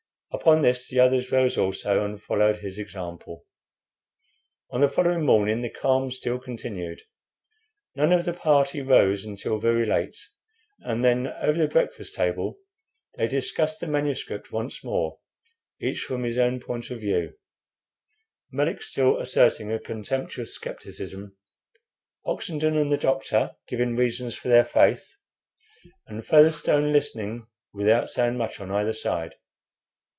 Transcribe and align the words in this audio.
Upon 0.33 0.61
this 0.61 0.87
the 0.87 0.97
others 0.99 1.29
rose 1.29 1.57
also 1.57 2.05
and 2.05 2.19
followed 2.19 2.59
his 2.59 2.79
example. 2.79 3.45
On 4.69 4.79
the 4.79 4.87
following 4.89 5.25
morning 5.25 5.59
the 5.59 5.69
calm 5.69 6.09
still 6.09 6.39
continued. 6.39 7.01
None 7.95 8.13
of 8.13 8.23
the 8.23 8.33
party 8.33 8.81
rose 8.81 9.25
until 9.25 9.59
very 9.59 9.85
late, 9.85 10.17
and 10.79 11.03
then 11.03 11.27
over 11.27 11.59
the 11.59 11.67
breakfast 11.67 12.15
table 12.15 12.57
they 13.17 13.27
discussed 13.27 13.81
the 13.81 13.87
manuscript 13.87 14.53
once 14.53 14.85
more, 14.85 15.19
each 15.81 15.99
from 16.03 16.23
his 16.23 16.37
own 16.37 16.61
point 16.61 16.89
of 16.91 17.01
view, 17.01 17.33
Melick 18.51 18.81
still 18.81 19.19
asserting 19.19 19.69
a 19.71 19.79
contemptuous 19.79 20.55
scepticism 20.57 21.37
Oxenden 22.25 22.77
and 22.77 22.89
the 22.89 22.97
doctor 22.97 23.51
giving 23.67 23.97
reasons 23.97 24.33
for 24.33 24.47
their 24.47 24.65
faith, 24.65 25.13
and 26.07 26.25
Featherstone 26.25 26.93
listening 26.93 27.47
without 27.73 28.09
saying 28.09 28.37
much 28.37 28.61
on 28.61 28.71
either 28.71 28.93
side. 28.93 29.35